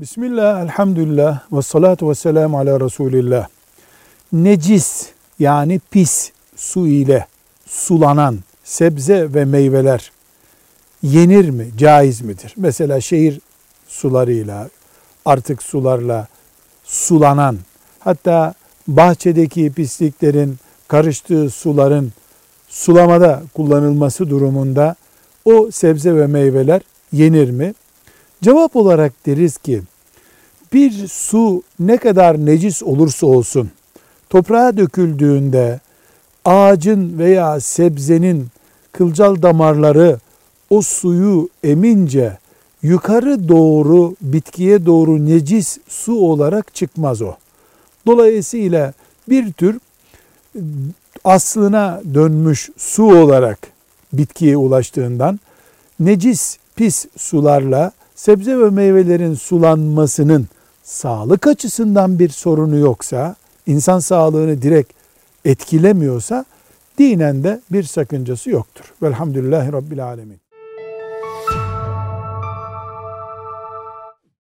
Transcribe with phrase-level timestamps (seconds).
[0.00, 3.48] Bismillah, elhamdülillah, ve salatu ve selamu ala Resulillah.
[4.32, 5.08] Necis
[5.38, 7.26] yani pis su ile
[7.66, 10.12] sulanan sebze ve meyveler
[11.02, 12.54] yenir mi, caiz midir?
[12.56, 13.40] Mesela şehir
[13.88, 14.68] sularıyla,
[15.24, 16.28] artık sularla
[16.84, 17.58] sulanan,
[17.98, 18.54] hatta
[18.88, 20.58] bahçedeki pisliklerin
[20.88, 22.12] karıştığı suların
[22.68, 24.96] sulamada kullanılması durumunda
[25.44, 26.80] o sebze ve meyveler
[27.12, 27.74] yenir mi?
[28.42, 29.82] Cevap olarak deriz ki
[30.72, 33.70] bir su ne kadar necis olursa olsun
[34.30, 35.80] toprağa döküldüğünde
[36.44, 38.48] ağacın veya sebzenin
[38.92, 40.18] kılcal damarları
[40.70, 42.38] o suyu emince
[42.82, 47.34] yukarı doğru bitkiye doğru necis su olarak çıkmaz o.
[48.06, 48.92] Dolayısıyla
[49.28, 49.80] bir tür
[51.24, 53.58] aslına dönmüş su olarak
[54.12, 55.40] bitkiye ulaştığından
[56.00, 60.48] necis pis sularla sebze ve meyvelerin sulanmasının
[60.82, 64.92] sağlık açısından bir sorunu yoksa, insan sağlığını direkt
[65.44, 66.44] etkilemiyorsa
[66.98, 68.84] dinen de bir sakıncası yoktur.
[69.02, 70.49] Velhamdülillahi Rabbil Alemin.